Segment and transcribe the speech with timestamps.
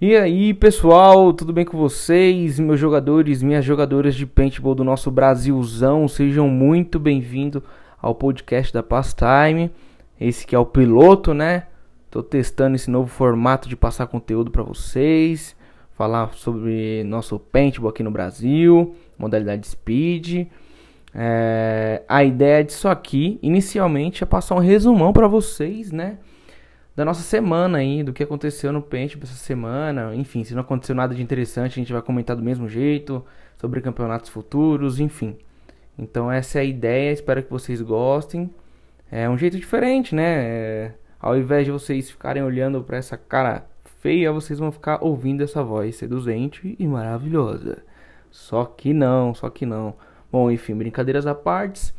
[0.00, 2.60] E aí, pessoal, tudo bem com vocês?
[2.60, 7.64] Meus jogadores, minhas jogadoras de paintball do nosso Brasilzão, sejam muito bem-vindos
[8.00, 9.72] ao podcast da Pastime.
[10.20, 11.66] Esse que é o piloto, né?
[12.12, 15.56] Tô testando esse novo formato de passar conteúdo para vocês,
[15.94, 20.46] falar sobre nosso paintball aqui no Brasil, modalidade speed.
[21.12, 26.18] É, a ideia disso aqui, inicialmente, é passar um resumão para vocês, né?
[26.98, 30.12] Da nossa semana aí, do que aconteceu no Paintball essa semana.
[30.16, 33.24] Enfim, se não aconteceu nada de interessante, a gente vai comentar do mesmo jeito
[33.56, 35.38] sobre campeonatos futuros, enfim.
[35.96, 38.50] Então essa é a ideia, espero que vocês gostem.
[39.12, 40.24] É um jeito diferente, né?
[40.26, 43.64] É, ao invés de vocês ficarem olhando para essa cara
[44.00, 47.78] feia, vocês vão ficar ouvindo essa voz seduzente e maravilhosa.
[48.28, 49.94] Só que não, só que não.
[50.32, 51.94] Bom, enfim, brincadeiras à parte.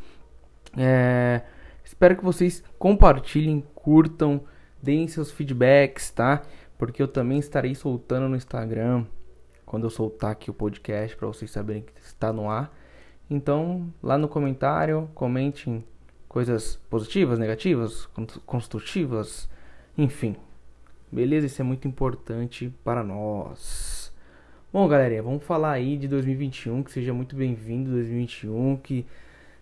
[0.76, 1.40] É,
[1.82, 4.42] espero que vocês compartilhem, curtam
[4.82, 6.42] deem seus feedbacks, tá?
[6.78, 9.04] Porque eu também estarei soltando no Instagram
[9.66, 12.74] quando eu soltar aqui o podcast para vocês saberem que está no ar.
[13.28, 15.84] Então, lá no comentário, comentem
[16.28, 18.08] coisas positivas, negativas,
[18.46, 19.48] construtivas,
[19.96, 20.36] enfim.
[21.12, 21.46] Beleza?
[21.46, 24.12] Isso é muito importante para nós.
[24.72, 29.04] Bom, galerinha, vamos falar aí de 2021, que seja muito bem-vindo 2021, que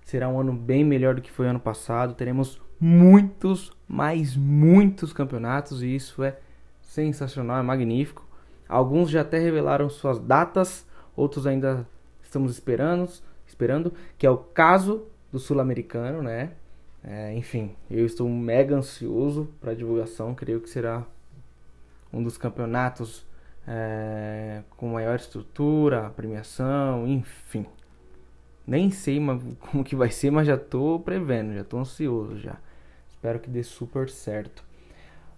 [0.03, 2.15] será um ano bem melhor do que foi ano passado.
[2.15, 6.39] Teremos muitos, mas muitos campeonatos e isso é
[6.81, 8.27] sensacional, é magnífico.
[8.69, 11.87] Alguns já até revelaram suas datas, outros ainda
[12.23, 13.09] estamos esperando,
[13.47, 16.53] esperando, que é o caso do sul-americano, né?
[17.03, 21.05] É, enfim, eu estou mega ansioso para a divulgação, creio que será
[22.13, 23.27] um dos campeonatos
[23.67, 27.67] é, com maior estrutura, premiação, enfim.
[28.67, 29.19] Nem sei
[29.61, 32.59] como que vai ser, mas já estou prevendo, já estou ansioso já.
[33.19, 34.63] Espero que dê super certo.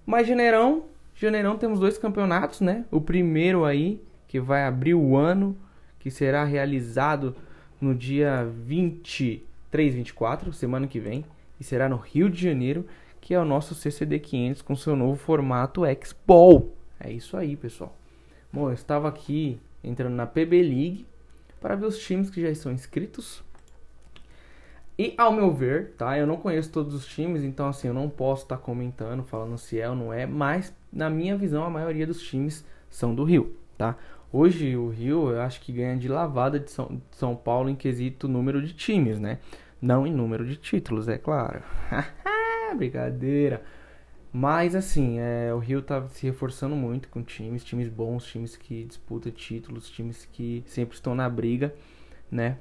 [0.05, 2.84] Mas Janeirão, Janeirão temos dois campeonatos, né?
[2.91, 5.56] O primeiro aí, que vai abrir o ano,
[5.98, 7.34] que será realizado
[7.81, 11.25] no dia 23, 24, semana que vem,
[11.59, 12.84] e será no Rio de Janeiro,
[13.19, 16.72] que é o nosso CCD 500 com seu novo formato Expo.
[17.03, 17.97] É isso aí, pessoal.
[18.53, 21.06] Bom, eu estava aqui entrando na PB League
[21.59, 23.43] para ver os times que já estão inscritos
[25.00, 26.19] e ao meu ver, tá?
[26.19, 29.56] Eu não conheço todos os times, então assim, eu não posso estar tá comentando, falando
[29.56, 33.25] se é ou não é, mas na minha visão a maioria dos times são do
[33.25, 33.97] Rio, tá?
[34.31, 37.75] Hoje o Rio eu acho que ganha de lavada de São, de São Paulo em
[37.75, 39.39] quesito número de times, né?
[39.81, 41.62] Não em número de títulos, é claro.
[42.77, 43.62] Brincadeira.
[44.31, 48.84] Mas assim, é, o Rio tá se reforçando muito com times, times bons, times que
[48.84, 51.75] disputam títulos, times que sempre estão na briga,
[52.31, 52.59] né?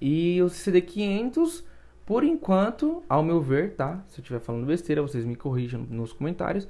[0.00, 1.64] E o CD500,
[2.06, 4.02] por enquanto, ao meu ver, tá?
[4.08, 6.66] Se eu estiver falando besteira, vocês me corrijam nos comentários.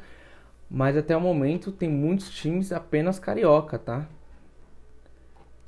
[0.69, 4.09] Mas até o momento tem muitos times apenas carioca, tá?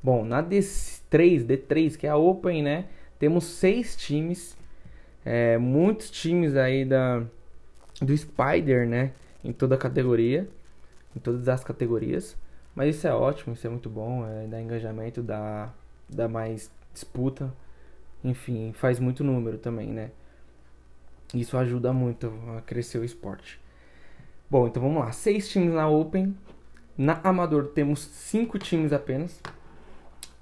[0.01, 2.85] Bom, na D3, D3, que é a Open, né?
[3.17, 4.57] Temos seis times.
[5.25, 7.23] É, muitos times aí da,
[8.01, 9.13] do Spider, né?
[9.43, 10.49] Em toda a categoria.
[11.15, 12.35] Em todas as categorias.
[12.75, 14.27] Mas isso é ótimo, isso é muito bom.
[14.27, 15.73] É, dá engajamento, dá,
[16.09, 17.53] dá mais disputa,
[18.23, 20.11] enfim, faz muito número também, né?
[21.33, 23.59] Isso ajuda muito a crescer o esporte.
[24.49, 25.11] Bom, então vamos lá.
[25.11, 26.35] Seis times na Open.
[26.95, 29.41] Na Amador temos cinco times apenas.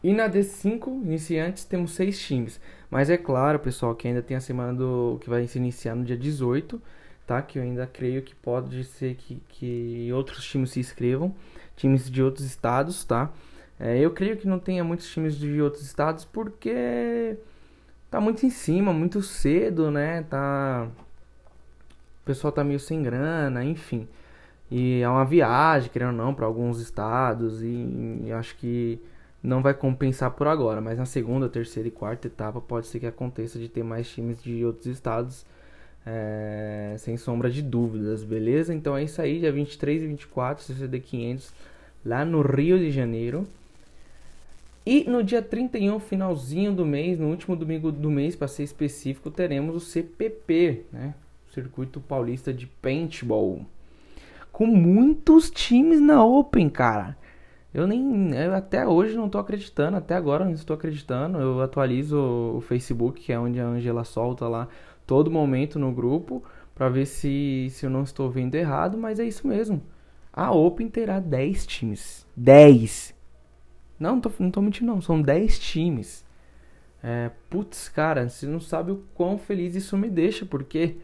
[0.04, 2.60] E na D5, iniciantes, temos seis times.
[2.90, 6.04] Mas é claro, pessoal, que ainda tem a semana do que vai se iniciar no
[6.04, 6.82] dia 18,
[7.26, 7.42] tá?
[7.42, 11.34] Que eu ainda creio que pode ser que, que outros times se inscrevam.
[11.78, 13.32] Times de outros estados, tá?
[13.84, 17.36] É, eu creio que não tenha muitos times de outros estados porque
[18.12, 20.22] tá muito em cima, muito cedo, né?
[20.24, 20.88] Tá
[22.22, 24.08] o pessoal tá meio sem grana, enfim.
[24.70, 29.02] E é uma viagem, querendo ou não, para alguns estados e, e acho que
[29.44, 33.08] não vai compensar por agora, mas na segunda, terceira e quarta etapa pode ser que
[33.08, 35.46] aconteça de ter mais times de outros estados,
[36.06, 38.74] é, sem sombra de dúvidas, beleza?
[38.74, 41.54] Então é isso aí, dia 23 e 24, CCD 500,
[42.06, 43.48] lá no Rio de Janeiro.
[44.86, 49.30] E no dia 31, finalzinho do mês, no último domingo do mês, para ser específico,
[49.30, 51.14] teremos o CPP, né?
[51.54, 53.66] Circuito Paulista de Paintball.
[54.52, 57.18] Com muitos times na Open, cara.
[57.74, 58.34] Eu nem.
[58.36, 61.38] Eu até hoje não tô acreditando, até agora não estou acreditando.
[61.38, 62.18] Eu atualizo
[62.58, 64.68] o Facebook, que é onde a Angela solta lá
[65.06, 66.44] todo momento no grupo,
[66.74, 69.82] para ver se, se eu não estou vendo errado, mas é isso mesmo.
[70.34, 72.26] A Open terá 10 times.
[72.36, 73.21] 10!
[74.02, 75.02] Não, não tô, não tô mentindo, não.
[75.02, 76.26] São 10 times.
[77.04, 80.98] É, putz, cara, você não sabe o quão feliz isso me deixa, porque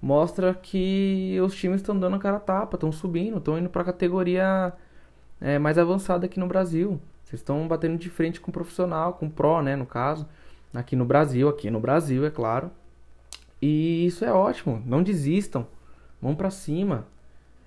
[0.00, 3.84] mostra que os times estão dando a cara a tapa, estão subindo, estão indo pra
[3.84, 4.72] categoria
[5.40, 7.00] é, mais avançada aqui no Brasil.
[7.24, 10.28] Vocês estão batendo de frente com profissional, com pro, né, no caso,
[10.74, 12.70] aqui no Brasil, aqui no Brasil, é claro.
[13.60, 15.66] E isso é ótimo, não desistam,
[16.20, 17.06] vão para cima.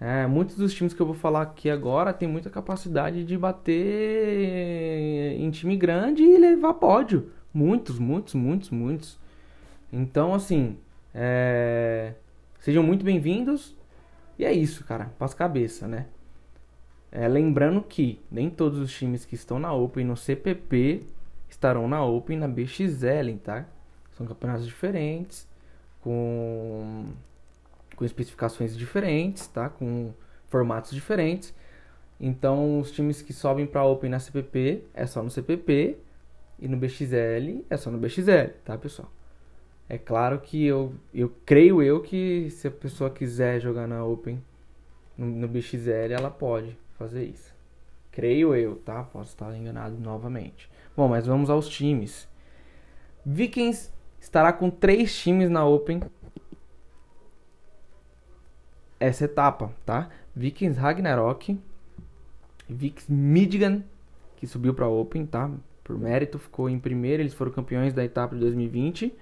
[0.02, 5.36] É, muitos dos times que eu vou falar aqui agora tem muita capacidade de bater
[5.38, 7.32] em time grande e levar pódio.
[7.54, 9.20] Muitos, muitos, muitos, muitos.
[9.92, 10.78] Então, assim,
[11.14, 12.14] é...
[12.60, 13.76] sejam muito bem-vindos.
[14.38, 15.12] E é isso, cara.
[15.20, 16.06] Passa cabeça, né?
[17.12, 21.04] É, lembrando que nem todos os times que estão na Open no CPP
[21.50, 23.66] estarão na Open na BXL, tá?
[24.12, 25.48] São campeonatos diferentes,
[26.02, 27.06] com,
[28.00, 29.68] com especificações diferentes, tá?
[29.68, 30.14] Com
[30.48, 31.54] formatos diferentes.
[32.18, 35.98] Então, os times que sobem para Open na CPP é só no CPP
[36.58, 39.12] e no BXL é só no BXL, tá, pessoal?
[39.90, 44.42] É claro que eu, eu creio eu que se a pessoa quiser jogar na Open
[45.18, 47.54] no, no BXL, ela pode fazer isso.
[48.14, 49.04] Creio eu, tá?
[49.04, 50.70] Posso estar enganado novamente.
[50.96, 52.30] Bom, mas vamos aos times.
[53.26, 53.92] Vikings
[54.22, 56.00] estará com três times na Open
[59.00, 60.10] essa etapa, tá?
[60.36, 61.58] Vikings Ragnarok,
[62.68, 63.84] Vikings Midgan,
[64.36, 65.50] que subiu para Open, tá?
[65.84, 69.14] Por mérito, ficou em primeiro, eles foram campeões da etapa de 2020.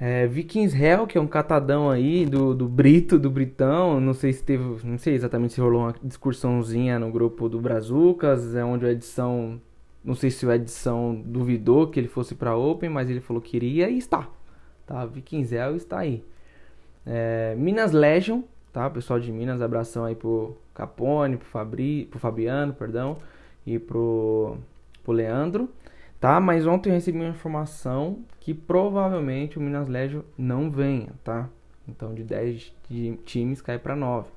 [0.00, 4.00] É, Vikings Hell, que é um catadão aí do, do Brito, do Britão.
[4.00, 4.64] Não sei se teve.
[4.82, 9.60] Não sei exatamente se rolou uma discursãozinha no grupo do Brazucas, é onde a edição.
[10.02, 13.56] Não sei se a edição duvidou que ele fosse para Open, mas ele falou que
[13.56, 14.26] iria e está.
[14.86, 15.04] Tá?
[15.04, 16.24] Vikings Hell está aí.
[17.12, 18.42] É, Minas Legion,
[18.72, 18.88] tá?
[18.88, 23.18] Pessoal de Minas, abração aí pro Capone, pro, Fabri, pro Fabiano, perdão,
[23.66, 24.56] e pro,
[25.02, 25.68] pro Leandro.
[26.20, 26.38] Tá?
[26.38, 31.48] Mas ontem eu recebi uma informação que provavelmente o Minas Legio não venha, tá?
[31.88, 32.72] Então de 10
[33.24, 34.28] times cai para 9.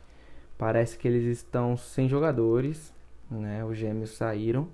[0.57, 2.91] Parece que eles estão sem jogadores,
[3.29, 3.63] né?
[3.63, 4.67] Os gêmeos saíram.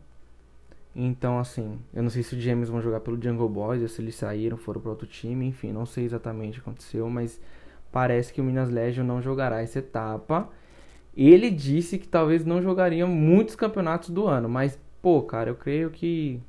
[0.95, 4.01] Então, assim, eu não sei se os gêmeos vão jogar pelo Jungle Boys ou se
[4.01, 7.39] eles saíram, foram para outro time, enfim, não sei exatamente o que aconteceu, mas
[7.91, 10.49] parece que o Minas Legio não jogará essa etapa.
[11.15, 15.89] Ele disse que talvez não jogaria muitos campeonatos do ano, mas, pô, cara, eu creio
[15.89, 16.41] que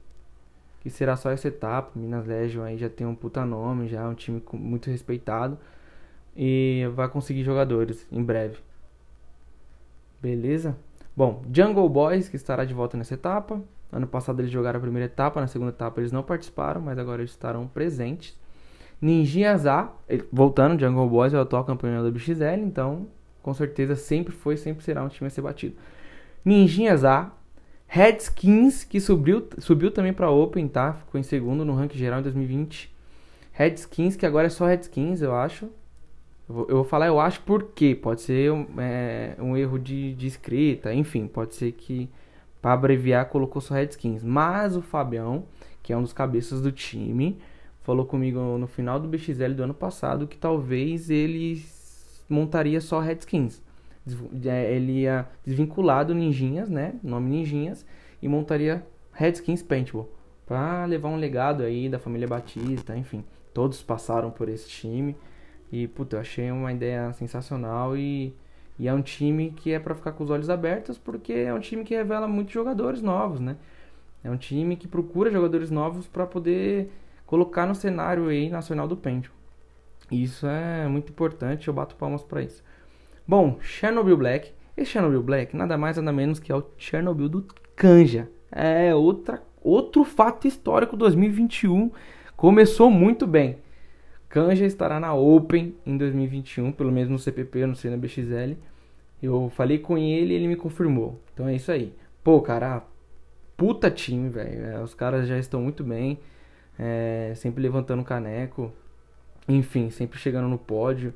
[0.80, 1.90] que será só essa etapa.
[1.94, 5.58] Minas Legion aí já tem um puta nome, já é um time muito respeitado
[6.36, 8.58] e vai conseguir jogadores em breve.
[10.20, 10.76] Beleza?
[11.14, 13.60] Bom, Jungle Boys que estará de volta nessa etapa.
[13.92, 17.20] Ano passado eles jogaram a primeira etapa, na segunda etapa eles não participaram, mas agora
[17.20, 18.38] eles estarão presentes.
[19.00, 19.92] Ninjinhas A,
[20.30, 23.06] voltando, Jungle Boys é o atual campeão da BXL, então
[23.42, 25.74] com certeza sempre foi, sempre será um time a ser batido.
[26.44, 27.32] Ninjinhas A,
[27.86, 30.92] Redskins, que subiu, subiu também para Open, tá?
[30.92, 32.94] Ficou em segundo no ranking geral em 2020.
[33.52, 35.64] Redskins, que agora é só Redskins, eu acho.
[36.48, 40.14] Eu vou, eu vou falar eu acho porque pode ser um, é, um erro de,
[40.14, 42.08] de, escrita, enfim, pode ser que
[42.62, 44.22] para abreviar colocou só Redskins.
[44.22, 45.44] Mas o Fabião,
[45.82, 47.38] que é um dos cabeças do time,
[47.90, 51.60] falou comigo no final do BXL do ano passado que talvez ele
[52.28, 53.60] montaria só Redskins.
[54.44, 56.94] É, ele ia desvinculado Ninjinhas, né?
[57.02, 57.84] Nome Ninjinhas,
[58.22, 60.08] e montaria Redskins Paintball.
[60.46, 63.24] Pra levar um legado aí da família Batista, enfim.
[63.52, 65.16] Todos passaram por esse time.
[65.72, 68.32] E, puta, eu achei uma ideia sensacional e,
[68.78, 71.60] e é um time que é para ficar com os olhos abertos porque é um
[71.60, 73.56] time que revela muitos jogadores novos, né?
[74.22, 76.88] É um time que procura jogadores novos para poder
[77.30, 79.38] colocar no cenário aí nacional do Paintball.
[80.10, 82.60] Isso é muito importante, eu bato palmas para isso.
[83.24, 84.52] Bom, Chernobyl Black.
[84.76, 87.46] Esse Chernobyl Black nada mais nada menos que é o Chernobyl do
[87.76, 88.28] Canja.
[88.50, 91.92] É outra, outro fato histórico 2021.
[92.36, 93.58] Começou muito bem.
[94.28, 98.56] Canja estará na Open em 2021, pelo menos no CPP, não sei na BXL.
[99.22, 101.20] Eu falei com ele e ele me confirmou.
[101.32, 101.94] Então é isso aí.
[102.24, 102.82] Pô, cara,
[103.56, 104.64] puta time, velho.
[104.64, 106.18] É, os caras já estão muito bem.
[106.82, 108.72] É, sempre levantando caneco.
[109.46, 111.12] Enfim, sempre chegando no pódio.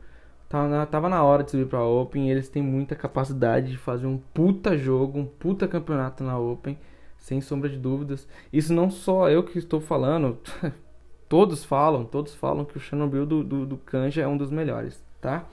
[0.46, 2.30] Tava na, tava na hora de subir pra Open.
[2.30, 6.78] eles têm muita capacidade de fazer um puta jogo, um puta campeonato na Open,
[7.16, 8.28] sem sombra de dúvidas.
[8.52, 10.38] Isso não só eu que estou falando,
[11.28, 15.02] todos falam, todos falam que o Chernobyl do, do, do Kanja é um dos melhores,
[15.20, 15.46] tá?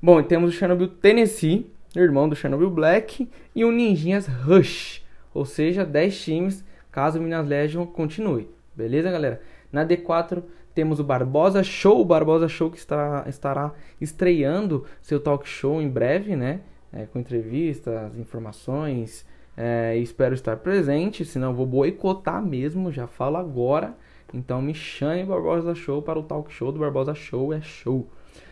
[0.00, 5.84] Bom, temos o Chernobyl Tennessee, irmão do Chernobyl Black, e o Ninjinhas Rush, ou seja,
[5.84, 8.48] 10 times caso o Minas Legion continue.
[8.78, 9.40] Beleza, galera?
[9.72, 10.40] Na D4
[10.72, 15.88] temos o Barbosa Show, o Barbosa Show que está, estará estreando seu talk show em
[15.88, 16.60] breve, né?
[16.92, 19.26] É, com entrevistas, informações.
[19.56, 23.96] É, espero estar presente, senão vou boicotar mesmo, já falo agora.
[24.32, 28.08] Então me chame Barbosa Show para o talk show do Barbosa Show é show.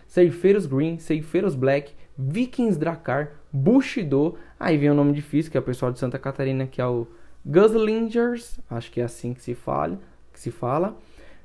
[0.08, 5.60] Ceifeiros Green, Ceifeiros Black, Vikings Dracar, Bushido, Aí vem o um nome difícil, que é
[5.60, 7.06] o pessoal de Santa Catarina, que é o
[7.46, 10.00] Guslingers, acho que é assim que se fala,
[10.36, 10.96] que se fala.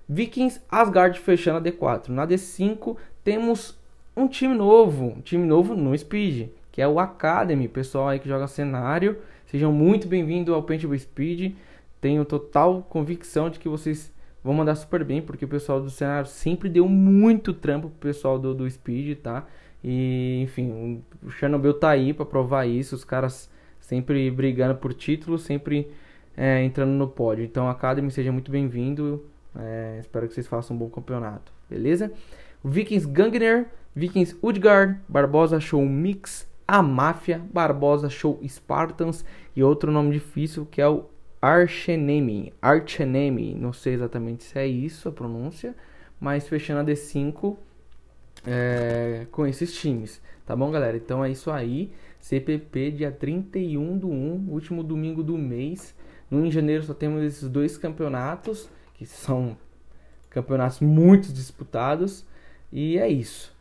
[0.08, 2.10] Vikings Asgard fechando a D4.
[2.10, 3.80] Na D5 temos
[4.16, 8.28] um time novo, um time novo no Speed, que é o Academy, pessoal aí que
[8.28, 9.18] joga cenário.
[9.48, 11.54] Sejam muito bem-vindos ao Paintball Speed.
[12.02, 14.12] Tenho total convicção de que vocês
[14.44, 18.38] vão mandar super bem, porque o pessoal do cenário sempre deu muito trampo pro pessoal
[18.38, 19.48] do, do Speed, tá?
[19.82, 22.96] E, enfim, o Chernobyl tá aí pra provar isso.
[22.96, 25.90] Os caras sempre brigando por título, sempre
[26.36, 27.44] é, entrando no pódio.
[27.44, 29.26] Então, Academy, seja muito bem-vindo.
[29.58, 32.12] É, espero que vocês façam um bom campeonato, beleza?
[32.64, 40.12] Vikings Gangner, Vikings Udgard, Barbosa Show Mix, a Máfia, Barbosa Show Spartans e outro nome
[40.12, 41.06] difícil que é o
[41.42, 42.54] Archenemy.
[42.62, 45.76] Archenemy, não sei exatamente se é isso a pronúncia,
[46.20, 47.58] mas fechando a D5
[48.46, 50.96] é, com esses times, tá bom, galera?
[50.96, 51.92] Então é isso aí.
[52.20, 55.96] CPP dia 31 do 1, último domingo do mês.
[56.32, 59.58] No em janeiro só temos esses dois campeonatos que são
[60.30, 62.26] campeonatos muito disputados.
[62.72, 63.54] E é isso.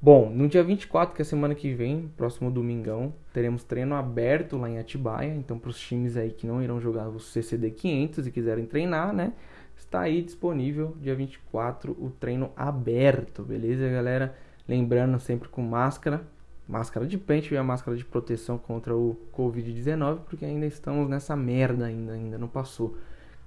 [0.00, 4.68] Bom, no dia 24, que é semana que vem, próximo domingão, teremos treino aberto lá
[4.68, 5.34] em Atibaia.
[5.34, 9.14] Então, para os times aí que não irão jogar o CCD 500 e quiserem treinar,
[9.14, 9.32] né?
[9.76, 14.36] Está aí disponível, dia 24, o treino aberto, beleza, galera?
[14.68, 16.26] Lembrando sempre com máscara,
[16.66, 21.36] máscara de pente e a máscara de proteção contra o Covid-19, porque ainda estamos nessa
[21.36, 22.96] merda, ainda, ainda não passou.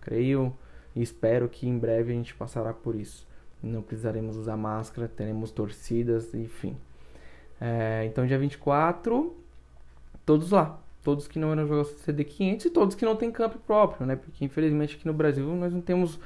[0.01, 0.55] Creio
[0.95, 3.27] e espero que em breve a gente passará por isso.
[3.61, 6.77] Não precisaremos usar máscara, teremos torcidas, enfim.
[7.59, 9.35] É, então, dia 24,
[10.25, 10.79] todos lá.
[11.03, 14.15] Todos que não eram jogar CD500 e todos que não têm campo próprio, né?
[14.15, 16.19] Porque infelizmente aqui no Brasil nós não temos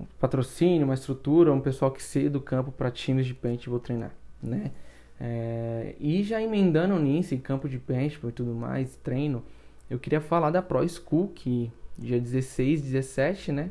[0.00, 4.12] um patrocínio, uma estrutura, um pessoal que cede o campo para times de paintball treinar,
[4.42, 4.72] né?
[5.20, 9.42] É, e já emendando nisso, campo de paintball e tudo mais, treino,
[9.88, 13.70] eu queria falar da Pro School, que dia 16, 17, né?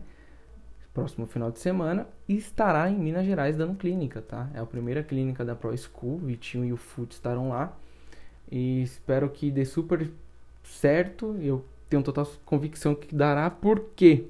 [0.94, 4.48] próximo final de semana estará em Minas Gerais dando clínica, tá?
[4.54, 7.76] É a primeira clínica da Pro School, Vitinho e o Fute estarão lá.
[8.52, 10.08] E espero que dê super
[10.64, 11.36] certo.
[11.42, 14.26] Eu tenho total convicção que dará, porque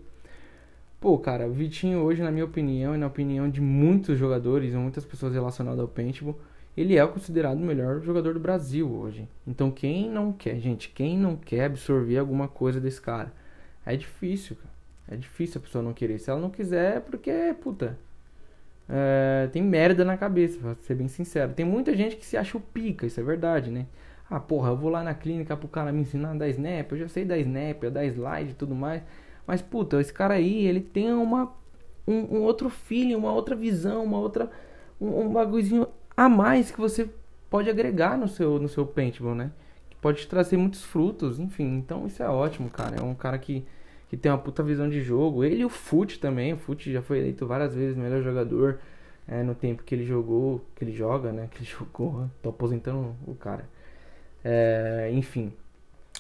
[1.02, 5.04] Pô, cara, o Vitinho hoje, na minha opinião e na opinião de muitos jogadores muitas
[5.04, 6.40] pessoas relacionadas ao paintball,
[6.76, 9.28] ele é considerado o melhor jogador do Brasil hoje.
[9.46, 13.32] Então quem não quer, gente, quem não quer absorver alguma coisa desse cara?
[13.86, 14.74] É difícil, cara.
[15.08, 16.18] É difícil a pessoa não querer.
[16.20, 17.98] Se ela não quiser, é porque, puta,
[18.90, 21.54] é, tem merda na cabeça, pra ser bem sincero.
[21.54, 23.86] Tem muita gente que se acha o pica, isso é verdade, né?
[24.30, 26.98] Ah, porra, eu vou lá na clínica pro cara me ensinar a dar snap, eu
[26.98, 29.04] já sei dar snap, a dar slide e tudo mais.
[29.46, 31.54] Mas, puta, esse cara aí, ele tem uma,
[32.08, 34.50] um, um outro feeling, uma outra visão, uma outra.
[35.00, 37.10] Um, um bagulhozinho a mais que você
[37.50, 39.52] pode agregar no seu, no seu paintball, né?
[39.90, 41.78] Que pode trazer muitos frutos, enfim.
[41.78, 42.98] Então, isso é ótimo, cara.
[42.98, 43.66] É um cara que
[44.14, 45.44] que tem uma puta visão de jogo.
[45.44, 46.54] Ele e o Fute também.
[46.54, 48.80] O Fute já foi eleito várias vezes melhor jogador
[49.28, 51.50] é, no tempo que ele jogou, que ele joga, né?
[51.50, 52.30] Que ele jogou.
[52.40, 53.68] Tô aposentando o cara.
[54.44, 55.52] É, enfim.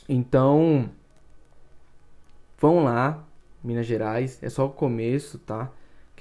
[0.09, 0.89] Então,
[2.57, 3.23] vão lá,
[3.63, 4.41] Minas Gerais.
[4.41, 5.69] É só o começo, tá?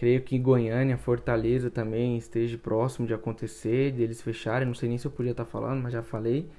[0.03, 4.67] Creio que Goiânia, Fortaleza também esteja próximo de acontecer, deles fecharem.
[4.67, 6.51] Não sei nem se eu podia estar tá falando, mas já falei.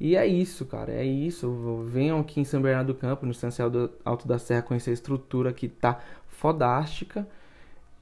[0.00, 1.84] E é isso, cara, é isso.
[1.86, 3.70] Venham aqui em São Bernardo do Campo, no Estancial
[4.02, 7.28] Alto da Serra, conhecer a estrutura que tá fodástica.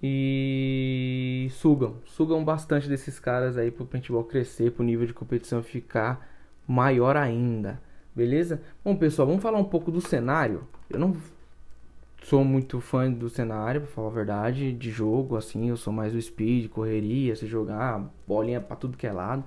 [0.00, 6.24] E sugam, sugam bastante desses caras aí pro paintball crescer, pro nível de competição ficar
[6.68, 7.82] maior ainda.
[8.14, 8.62] Beleza?
[8.84, 10.68] Bom, pessoal, vamos falar um pouco do cenário.
[10.88, 11.16] Eu não
[12.28, 16.12] sou muito fã do cenário, pra falar a verdade, de jogo, assim, eu sou mais
[16.12, 19.42] do speed, correria, se jogar, bolinha pra tudo que é lado.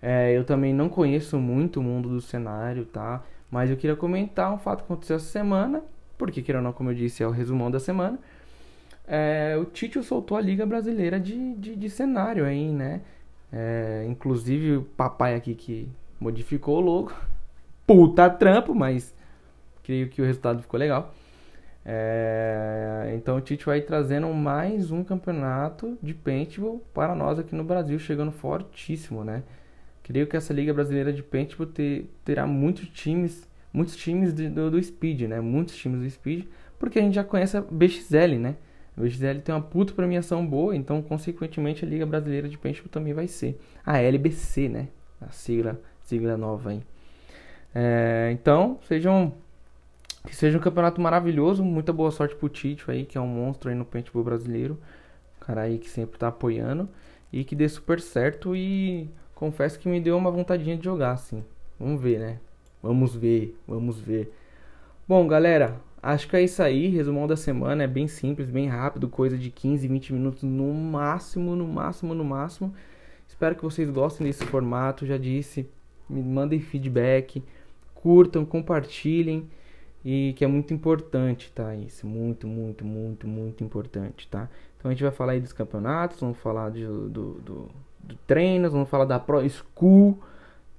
[0.00, 3.24] É, eu também não conheço muito o mundo do cenário, tá?
[3.50, 5.82] Mas eu queria comentar um fato que aconteceu essa semana,
[6.16, 8.18] porque, queira ou não, como eu disse, é o resumão da semana.
[9.06, 13.00] É, o Tite soltou a Liga Brasileira de, de, de cenário aí, né?
[13.52, 15.88] É, inclusive o papai aqui que
[16.20, 17.12] modificou o logo.
[17.84, 19.12] Puta trampo, mas
[19.82, 21.12] creio que o resultado ficou legal.
[21.84, 27.64] É, então o Tite vai trazendo mais um campeonato de paintball para nós aqui no
[27.64, 29.42] Brasil, chegando fortíssimo, né?
[30.02, 34.70] Creio que essa Liga Brasileira de Paintball ter, terá muitos times, muitos times de, do,
[34.70, 35.40] do, Speed, né?
[35.40, 36.46] Muitos times do Speed,
[36.78, 38.56] porque a gente já conhece a BXL, né?
[38.96, 43.12] A BXL tem uma puta premiação boa, então consequentemente a Liga Brasileira de Paintball também
[43.12, 43.58] vai ser.
[43.86, 44.88] A LBC, né?
[45.20, 46.82] A sigla, sigla nova aí.
[47.74, 49.32] É, então, sejam
[50.26, 53.70] que seja um campeonato maravilhoso, muita boa sorte pro Tito aí, que é um monstro
[53.70, 54.78] aí no paintball brasileiro.
[55.40, 56.88] Cara aí que sempre tá apoiando
[57.32, 61.42] e que dê super certo e confesso que me deu uma vontadinha de jogar, assim.
[61.78, 62.38] Vamos ver, né?
[62.80, 64.32] Vamos ver, vamos ver.
[65.08, 66.86] Bom, galera, acho que é isso aí.
[66.86, 71.56] Resumão da semana é bem simples, bem rápido, coisa de 15, 20 minutos no máximo,
[71.56, 72.72] no máximo, no máximo.
[73.26, 75.04] Espero que vocês gostem desse formato.
[75.04, 75.68] Já disse,
[76.08, 77.42] me mandem feedback,
[77.94, 79.48] curtam, compartilhem
[80.04, 81.74] e que é muito importante, tá?
[81.74, 84.48] Isso, muito, muito, muito, muito importante, tá?
[84.76, 87.68] Então a gente vai falar aí dos campeonatos, vamos falar de, do, do,
[88.00, 90.18] do treinos, vamos falar da Pro School,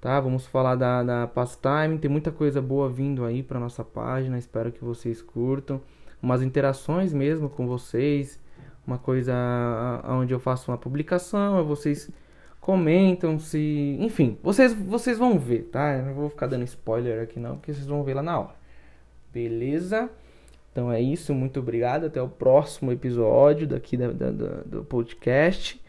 [0.01, 0.19] tá?
[0.19, 4.71] Vamos falar da, da Pastime, tem muita coisa boa vindo aí para nossa página, espero
[4.71, 5.79] que vocês curtam.
[6.21, 8.39] Umas interações mesmo com vocês,
[8.85, 9.33] uma coisa
[10.09, 12.09] onde eu faço uma publicação, vocês
[12.59, 15.97] comentam se, enfim, vocês vocês vão ver, tá?
[15.97, 18.62] Eu não vou ficar dando spoiler aqui não, porque vocês vão ver lá na hora.
[19.33, 20.09] Beleza?
[20.71, 22.05] Então é isso, muito obrigado.
[22.05, 25.81] Até o próximo episódio daqui da, da, da, do podcast.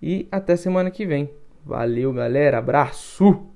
[0.00, 1.30] E até semana que vem.
[1.64, 2.58] Valeu, galera.
[2.58, 3.55] Abraço!